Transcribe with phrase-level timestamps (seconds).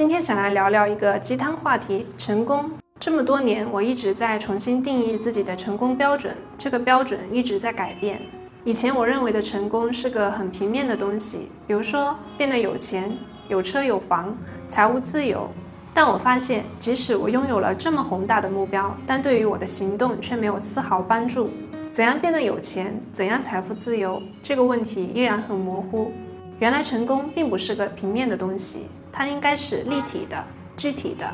[0.00, 2.70] 今天想来聊聊一个鸡汤话题——成功。
[2.98, 8.18] 这么多年，我一直在重新定义自己的成功标准，这个标准一直在改变。
[8.64, 13.14] 以前我认为的成功是个很平面的东西，比如说变得有钱、
[13.48, 14.34] 有车有房、
[14.66, 15.46] 财务自由。
[15.92, 21.50] 但我发现，即使我拥有了这么宏大的目标，但对于我的行动却没有丝毫帮助。
[21.92, 22.98] 怎样变得有钱？
[23.12, 24.22] 怎样财富自由？
[24.42, 26.10] 这个问题依然很模糊。
[26.58, 30.44] 原来成功并不是个平面的东西，它应该是立体的、
[30.76, 31.32] 具体的，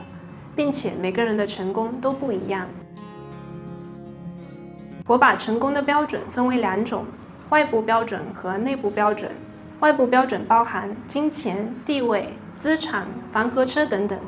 [0.55, 2.67] 并且每个人的成功都不一样。
[5.07, 7.05] 我把成功的标准分为两种：
[7.51, 9.31] 外部标准和内部标准。
[9.81, 14.19] 外部标准包含金钱、地位、资产、房和车等等，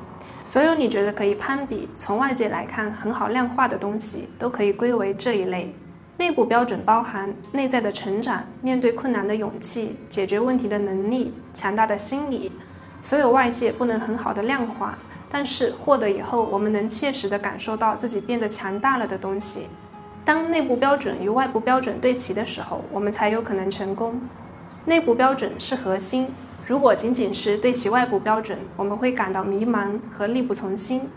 [0.44, 5.74] 所有你觉得可以攀比、从外界来看很好量化的东西，都可以归为这一类。
[6.18, 12.52] 内部标准包含内在的成长、面对困难的勇气、解决问题的能力、强大的心理。
[13.00, 14.98] 所有外界不能很好的量化，
[15.30, 19.68] 但是获得以后，我们能切实的感受到自己变得强大了的东西。
[20.24, 24.20] 当内部标准与外部标准对齐的时候，我们才有可能成功。
[24.84, 26.28] 内部标准是核心，
[26.66, 31.08] 如果仅仅是对齐外部标准，我们会感到迷茫和力不从心。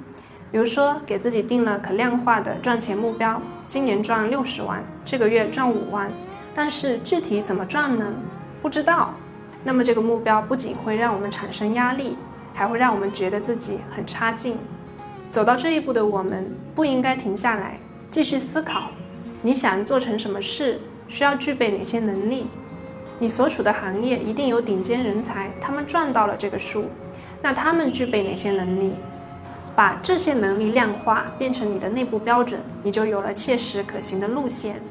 [0.51, 6.11] 比如说，给自己定了可量化的赚钱目标，今年赚六十万，这个月赚五万，
[6.53, 8.05] 但是具体怎么赚呢？
[8.61, 9.13] 不知道。
[9.63, 12.17] 那么这个目标不仅会让我们产生压力，
[12.53, 14.57] 还会让我们觉得自己很差劲。
[15.29, 17.77] 走到这一步的我们，不应该停下来，
[18.09, 18.89] 继续思考：
[19.41, 22.47] 你想做成什么事，需要具备哪些能力？
[23.19, 26.85] 你所处的行业一定有顶尖人才，他们赚到了这个数，
[27.41, 28.93] 那他们具备哪些能力？
[29.73, 34.81] 把这些能力量化，变成你的内部标准，你就有了切实可行的路线。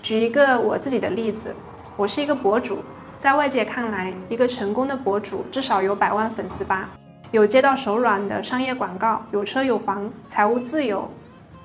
[0.00, 1.52] 举一个我自己的例子，
[1.96, 2.78] 我是一个博主，
[3.22, 6.90] 在外界看来，一个成功的博主至少有百万粉丝吧，
[7.30, 11.08] 有接到手软的商业广告，有车有房，财务自由。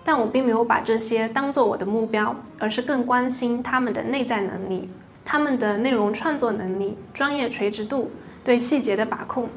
[0.03, 4.87] 但我并没有把这些当做我的目标，而是更关心他们的内在能力，
[5.25, 8.11] 他们的内容创作能力、专业垂直度、
[8.43, 9.49] 对细节的把控。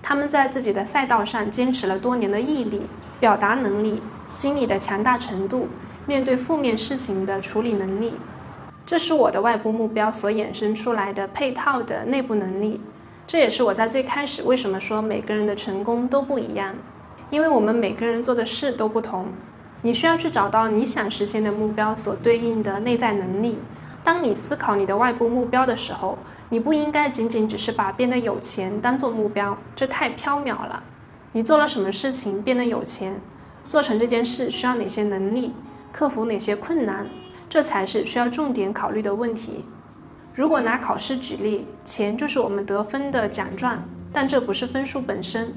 [0.00, 2.86] 他们在自己的赛道上坚持了多年的毅力、
[3.20, 5.68] 表达能力、心理的强大程度、
[6.06, 8.14] 面对负面事情的处理能力，
[8.84, 12.80] 这是我的外部目标所衍生出来的配套的内部能力。
[13.26, 16.74] 这也是我在最开始为什么说每个人的成功都不一样，
[17.30, 19.28] 因为我们每个人做的事都不同。
[19.82, 23.58] 你需要去找到你想实现的目标所对应的内在能力。
[24.04, 26.18] 当你思考你的外部目标的时候，
[26.50, 30.82] 你不应该仅仅只是把变得有钱当做目标，这太缥缈了。
[31.32, 33.20] 你做了什么事情变得有钱？
[33.68, 35.54] 做成这件事需要哪些能力？
[35.92, 37.06] 克服哪些困难？
[37.52, 39.62] 这才是需要重点考虑的问题。
[40.34, 43.76] 如果拿考试举例，钱就是我们得分的奖状，
[44.10, 45.52] 但这不是分数本身。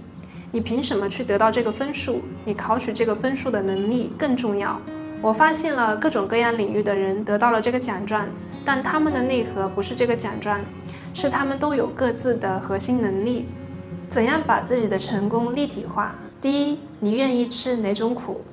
[0.51, 2.21] 你凭什么去得到这个分数？
[2.43, 4.77] 你考取这个分数的能力更重要。
[5.21, 8.27] 我发现了各种各样领域的人得到了这个奖状，
[8.65, 10.59] 但他们的内核不是这个奖状。
[11.13, 13.45] 是他们都有各自的核心能力。
[14.09, 16.13] 怎样把自己的成功立体化？
[16.41, 18.43] 第一，你愿意吃哪种苦？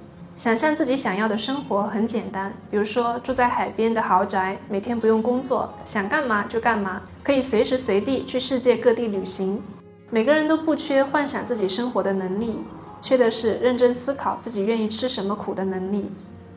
[0.43, 9.63] 想象自己想要的生活很简单，比如说住在海边的豪宅，每天不用工作，想干嘛就干嘛，可以随时随地去世界各地旅行。
[10.11, 12.57] 每个人都不缺幻想自己生活的能力，
[13.01, 16.11] 缺的是认真思考自己愿意吃什么苦的能力。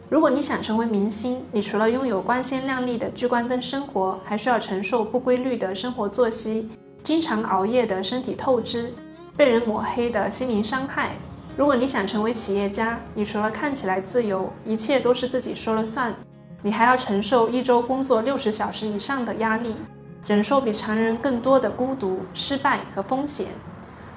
[0.10, 6.72] 如果你想成为明星，你除了拥有光鲜亮丽的聚光灯生活，还需要承受不规律的生活作息、
[7.04, 8.92] 经常熬夜的身体透支、
[9.38, 11.12] 被人抹黑的心灵伤害。
[11.58, 16.14] 如果你想成为企业家，你除了看起来自由，一切都是自己说了算，
[16.62, 19.76] 你还要承受一周工作六十小时以上的压力，
[20.28, 23.48] 忍受比常人更多的孤独、失败和风险。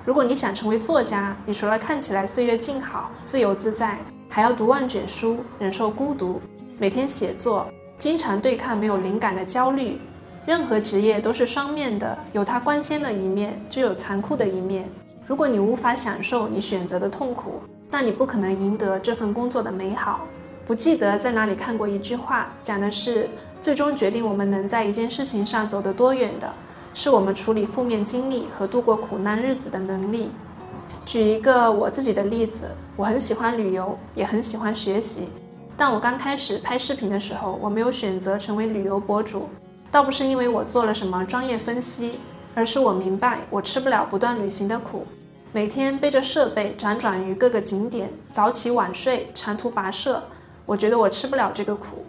[0.04, 3.98] 如果你想成为作家，你除了看起来岁月静好、自由自在。
[4.30, 6.40] 还要读万卷书，忍受孤独，
[6.78, 7.66] 每天写作，
[7.96, 9.98] 经常对抗没有灵感的焦虑。
[10.44, 14.86] 任何职业都是双面的，有它光鲜的一面，就有残酷的一面。
[15.28, 17.60] 如果你无法享受你选择的痛苦，
[17.90, 20.20] 那你不可能赢得这份工作的美好。
[20.66, 23.28] 不记得在哪里看过一句话，讲的是
[23.60, 26.50] 最终决定我们能在一件事情上走得多远的，
[26.94, 30.30] 是我们处理负面经历和度过苦难日子的能力。
[31.04, 32.64] 举一个我自己的例子，
[32.96, 35.28] 我很喜欢旅游，也很喜欢学习。
[35.76, 39.50] 但我刚开始拍视频的时候，我没有选择成为旅游博主，
[39.90, 42.18] 倒不是因为我做了什么专业分析，
[42.54, 45.06] 而是我明白我吃不了不断旅行的苦，
[45.50, 50.22] 每天背着设备辗转于各个景点，早起晚睡，长途跋涉，
[50.66, 52.04] 我觉得我吃不了这个苦。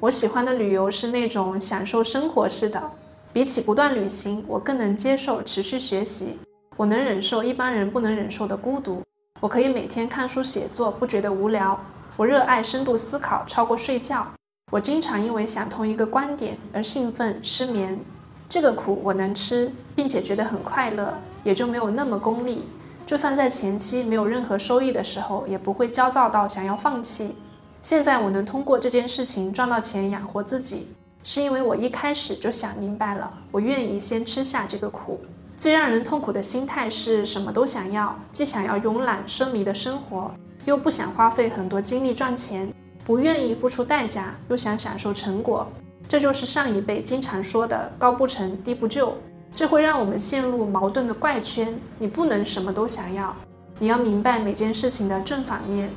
[0.00, 2.90] 我喜欢的旅游是那种享受生活式的，
[3.32, 6.36] 比起不断旅行，我更能接受持续学习。
[6.76, 9.00] 我能忍受一般人不能忍受的孤独。
[9.38, 11.78] 我可以每天看书写作，不觉得无聊。
[12.16, 14.26] 我热爱深度思考，超过睡觉。
[14.72, 18.00] 我经常因为想通一个观点而兴奋失眠。
[18.48, 21.14] 这个苦我能吃，并且觉得很快乐，
[21.44, 22.64] 也就没有那么功利。
[23.10, 27.34] 就算在前期没有任何收益的时候，也不会焦躁到想要放弃。
[27.82, 30.86] 现在我能通过这件事情赚到钱养活自己，
[31.24, 35.20] 是因为我一开始就想明白了，我愿意先吃下这个苦。
[35.56, 40.30] 最让人痛苦的心态是什么都想要，既想要慵懒奢靡的生活，
[40.64, 42.72] 又不想花费很多精力赚钱，
[43.04, 45.66] 不愿意付出代价，又想享受成果。
[46.06, 49.16] 这就是上一辈经常说的“高不成低不就”，
[49.54, 51.78] 这会让我们陷入矛盾的怪圈。
[51.98, 53.34] 你不能什么都想要，
[53.78, 55.90] 你要明白每件事情的正反面。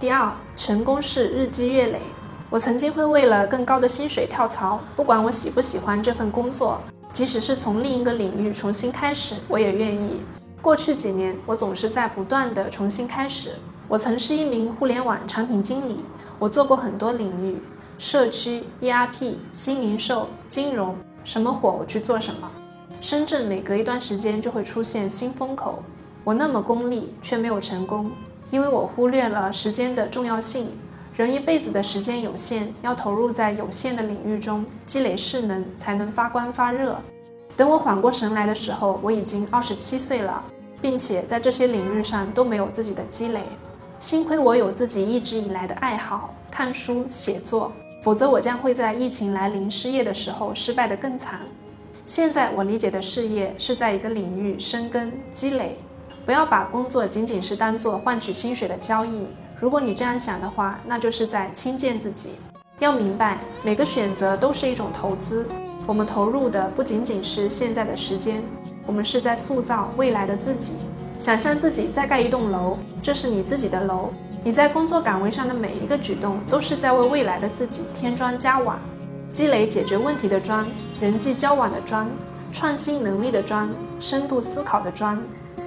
[0.00, 2.00] 第二，成功是日积月累。
[2.50, 6.80] 我曾经会为了更高的薪水跳槽，不管我喜不喜欢这份工作，
[7.12, 10.20] 即使是从另一个领域重新开始，我也愿意。
[10.60, 13.52] 过去几年，我总是在不断的重新开始。
[13.88, 16.00] 我曾是一名互联网产品经理，
[16.38, 17.58] 我做过很多领域。
[17.98, 22.50] 社区、ERP、新零售、金融，什么火我去做什么。
[23.04, 25.82] 深圳每隔一段时间就会出现新风口，
[26.24, 28.10] 我那么功利却没有成功，
[28.50, 30.68] 因为我忽略了时间的重要性。
[31.14, 36.98] 人一辈子的时间有限，要投入在有限的领域中积累势能，才能发光发热。
[37.54, 40.42] 等我缓过神来的时候，我已经二十七岁了，
[40.80, 43.42] 并且在这些领域上都没有自己的积累。
[44.00, 47.70] 幸亏我有自己一直以来的爱好，看书、写作。
[48.00, 51.40] 否则，我将会在疫情来临、失业的时候失败得更惨。
[52.06, 55.78] 现在我理解的事业是在一个领域深耕积累，
[56.26, 59.26] 不要把工作仅仅是当做换取薪水的交易。
[59.58, 62.32] 如果你这样想的话，那就是在轻贱自己。
[62.78, 65.46] 要明白，每个选择都是一种投资。
[65.86, 68.42] 我们投入的不仅仅是现在的时间，
[68.86, 70.74] 我们是在塑造未来的自己。
[71.18, 74.10] 想象自己在盖一栋楼，这是你自己的楼。
[74.42, 78.78] 你在工作岗位上的每一个举动，都是在为未来的自己添砖加瓦，
[79.34, 80.64] 积累解决问题的砖，
[81.00, 82.08] 人际交往的砖，
[82.52, 85.20] 创新能力的砖，深度思考的砖。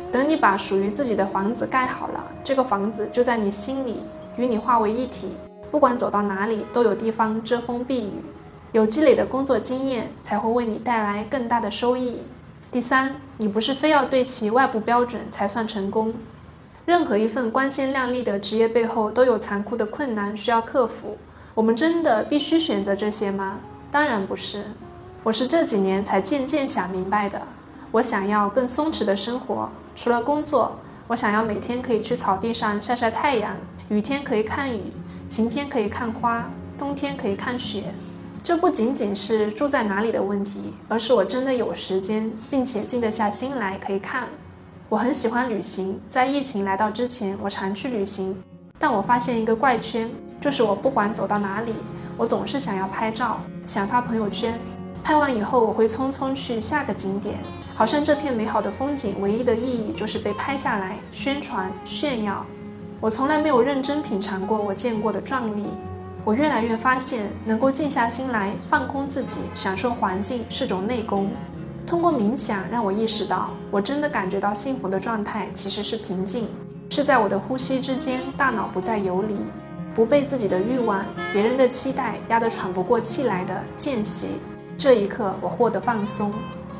[0.10, 4.04] 等你把属于自己的房子盖好了，这个房子就在你心里，
[4.38, 5.36] 与你化为一体。
[5.70, 8.14] 不管走到哪里，都有地方遮风避雨。
[8.72, 12.22] 有积累的工作经验，才会为你带来更大的收益。
[12.72, 16.14] 第三，你不是非要对其外部标准才算成功。
[16.86, 21.18] 任何一份光鲜亮丽的职业背后都有残酷的困难需要克服。
[21.58, 23.60] 我们真的必须选择这些吗？
[23.90, 24.64] 当然不是。
[25.24, 27.42] 我是这几年才渐渐想明白的。
[27.90, 29.68] 我想要更松弛的生活。
[29.96, 30.78] 除了工作，
[31.08, 33.58] 我想要每天可以去草地上晒晒太阳，
[33.90, 34.84] 雨天可以看雨，
[35.28, 37.86] 晴天可以看花，冬天可以看雪。
[38.44, 44.28] 这不仅仅是住在哪里的问题，而是我真的有时间，并且静得下心来可以看。
[44.90, 48.38] 我很喜欢旅行，在疫情来到之前，我常去旅行。
[48.80, 50.10] 但我发现一个怪圈，
[50.40, 51.74] 就是我不管走到哪里，
[52.16, 54.60] 我总是想要拍照，想发朋友圈。
[55.04, 57.36] 拍完以后，我会匆匆去下个景点，
[57.74, 62.46] 好像这片美好的风景唯一的意义就是被拍下来、宣传、炫耀。
[63.00, 65.66] 我从来没有认真品尝过我见过的壮丽。
[66.26, 71.30] 我越来越发现，能够静下心来，放空自己，享受环境，是种内功。
[71.86, 76.50] 通过冥想，让我意识到，我真的感觉到幸福的状态其实是平静，
[76.90, 79.36] 是在我的呼吸之间，大脑不再游离，
[79.94, 84.28] 不被自己的欲望、别人的期待压得喘不过气来的间隙。
[84.78, 86.34] 这一刻，我获得放松。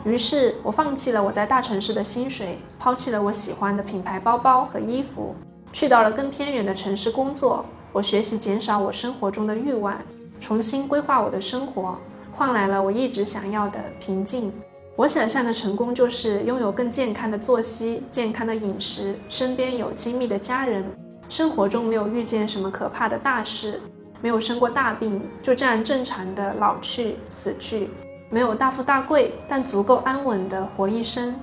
[0.06, 5.36] 于是，我放弃了我在大城市的薪水，抛弃了我喜欢的品牌包包和衣服，
[5.74, 7.66] 去到了更偏远的城市工作。
[7.92, 9.98] 我学习减少我生活中的欲望，
[10.40, 12.00] 重新规划我的生活，
[12.32, 14.54] 换来了我一直想要的平静。
[14.98, 20.84] 我想象的成功就是拥有更健康的作息、健康的饮食，身边有亲密的家人，
[21.30, 23.80] 生活中没有遇见什么可怕的大事，
[24.22, 27.92] 没有生过大病，就这样正常的老去、死去，
[28.32, 31.36] 没有大富大贵，但足够安稳的活一生。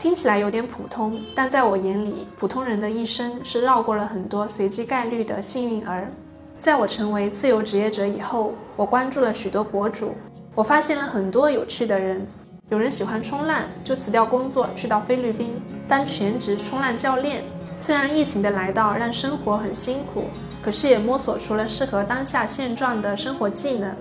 [0.00, 6.10] 听起来有点普通，但在我眼里，普通人的一生是绕过了很多随机概率的幸运儿。
[6.58, 10.12] 在我成为自由职业者以后，我关注了许多博主，
[10.56, 12.26] 我发现了很多有趣的人。
[12.68, 17.44] 有人喜欢冲浪，就辞掉工作去到菲律宾当全职冲浪教练。
[17.76, 20.24] 虽然疫情的来到让生活很辛苦，
[20.60, 23.94] 可是也摸索出了适合当下现状的生活技能。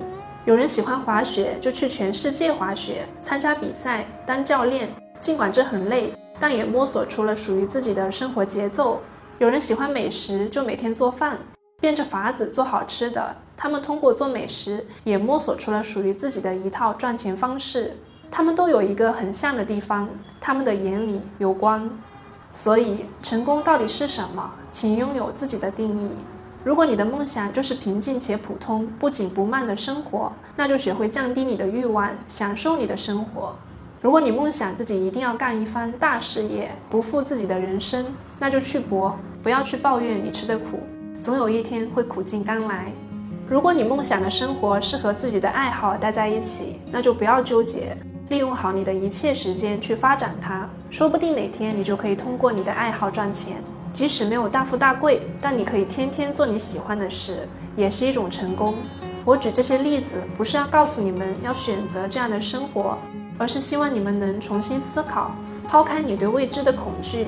[0.46, 4.90] 有人喜欢滑雪，就去全世界滑雪，参加比赛当教练。
[5.20, 9.00] 尽管这很累，但也摸索出了属于自己的生活节奏。
[9.38, 11.38] 有人喜欢美食，就每天做饭，
[11.80, 13.36] 变着法子做好吃的。
[13.56, 17.96] 他们通过做美食，也摸索出了属于自己的一套赚钱方式。
[18.38, 20.10] 他们都有一个很像的地方，
[20.42, 21.90] 他们的眼里有光。
[22.52, 24.52] 所以，成功到底是什么？
[24.70, 26.12] 请拥有自己的定义。
[26.62, 33.56] 如果你的梦想就是平静且普通、不紧不慢的生活，那就学会降低你的欲望，享受你的生活。
[34.02, 38.06] 如果你梦想自己一定要干一番大事业，不负自己的人生，
[38.38, 40.82] 那就去搏，不要去抱怨你吃的苦，
[41.22, 42.92] 总有一天会苦尽甘来。
[43.48, 47.96] 如果你梦想的生活是和自己的爱好待在一起，那就不要纠结。
[48.30, 53.58] 利用好你的一切时间去发展它，说不定哪天你就可以通过你的爱好赚钱。
[53.94, 58.74] 即使没有大富大贵，但你可以天天做你喜欢的事，也是一种成功。
[59.24, 62.98] 我举这些例子，不是要告诉你们要选择这样的生活，
[63.38, 65.32] 而是希望你们能重新思考，
[65.68, 67.28] 抛开你对未知的恐惧，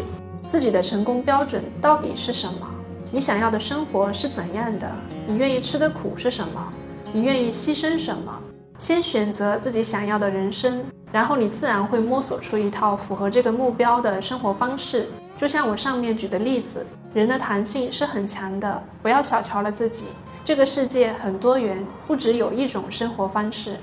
[0.50, 2.68] 自己的成功标准到底是什么？
[3.12, 4.92] 你想要的生活是怎样的？
[5.26, 6.74] 你愿意吃的苦是什么？
[7.14, 8.38] 你愿意牺牲什么？
[8.78, 15.10] 先选择自己想要的人生，然后你自然会摸索出一套符合这个目标的生活方式。
[15.36, 20.06] 就像我上面举的例子，人的弹性是很强的，不要小瞧了自己。
[20.44, 23.78] 这个世界很多元，不只有一种生活方式。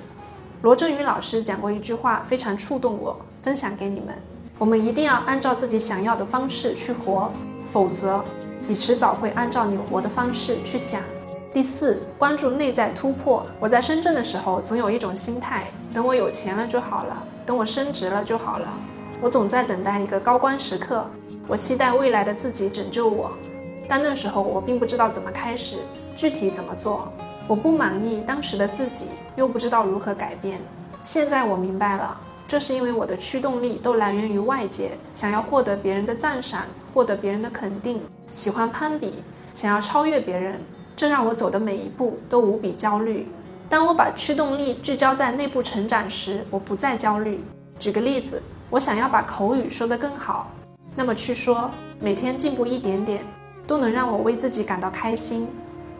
[0.62, 4.14] 罗振宇老师讲过一句话，非常触动我，分享给你们：
[4.58, 7.30] 我们一定要按照自己想要的方式去活，
[7.70, 8.24] 否则
[8.66, 11.02] 你迟早会按照你活的方式去想。
[11.54, 13.46] 第四，关注内在突破。
[13.60, 18.66] 我在深圳的时候，总有一种心态：等我有钱了就好了，等我升职了就好了。
[19.20, 21.08] 我总在等待一个高光时刻，
[21.46, 23.30] 我期待未来的自己拯救我。
[23.86, 25.76] 但那时候我并不知道怎么开始，
[26.16, 27.12] 具体怎么做。
[27.46, 29.06] 我不满意当时的自己，
[29.36, 30.58] 又不知道如何改变。
[31.04, 40.60] 现在我明白了，这是因为我的驱动力都来源于外界，想要获得别人的赞赏，获得别人的肯定，喜欢攀比，想要超越别人。
[41.04, 43.28] 这让我走的每一步都无比焦虑。
[43.68, 47.44] 当我把驱动力聚焦在内部成长时，我不再焦虑。
[47.78, 50.50] 举个例子，我想要把口语说得更好，
[50.96, 51.70] 那么去说，
[52.00, 53.22] 每天进步一点点，
[53.66, 55.46] 都能让我为自己感到开心。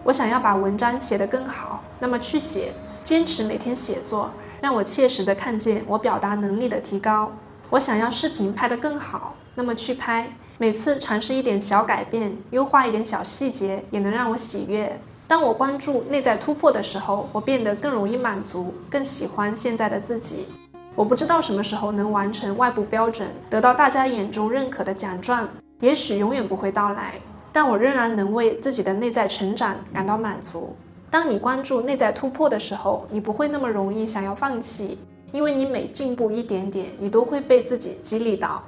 [0.04, 4.30] 我想要把文章写得更好，那么去写，坚持每天写作，
[4.62, 7.30] 让我切实的看见我表达能力的提高。
[7.68, 10.30] 我想要视频拍得更好，那么去拍。
[10.58, 15.00] 每次尝试一点小改变，优化一点小细节，也能让我喜悦。
[15.26, 20.46] 当我关注内在突破的时候，我变得更容易满足，更喜欢现在的自己。
[20.94, 25.48] 我不知道什么时候能完成外部标准，得到大家眼中认可的奖状，
[25.80, 27.14] 也许永远不会到来。
[27.52, 30.76] 但我仍然能为自己的内在成长感到满足。
[31.10, 34.98] 当你关注内在突破的时候，你不会那么容易想要放弃，
[35.32, 38.62] 因为你每进步一点点，你都会被自己激励到。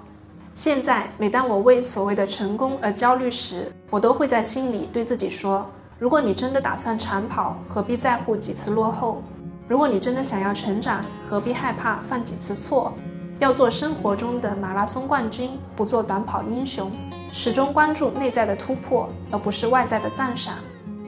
[0.57, 9.23] 现在，每当我为所谓的成功而焦虑时，我都会在心里对自己说：如果你真的打算长跑，何必在乎几次落后？
[9.69, 12.95] 如果你真的想要成长，何必害怕犯几次错？
[13.39, 16.91] 要做生活中的马拉松冠军，不做短跑英雄。
[17.35, 20.55] 始终关注内在的突破，而不是外在的赞赏。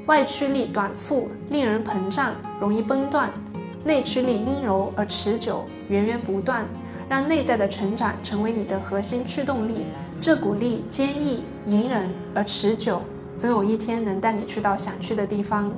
[0.04, 3.30] 外驱力短促，令人膨胀，容易崩断；
[3.82, 6.66] 内驱力阴柔而持久，源源不断。
[7.08, 9.86] 让内在的成长成为你的核心驱动力，
[10.20, 13.00] 这股力坚毅、隐忍而持久，
[13.36, 15.72] 总有一天能带你去到想去的地方。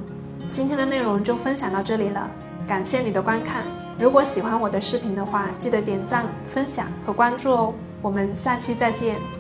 [0.50, 2.28] 今天的内容就分享到这里了，
[2.66, 3.62] 感谢你的观看。
[3.98, 7.74] 如果喜欢我的视频的话，记得点赞、分享和关注哦。
[8.02, 9.39] 我们下期再见。